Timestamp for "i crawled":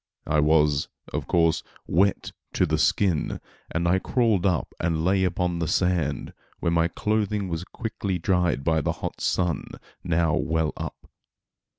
3.87-4.47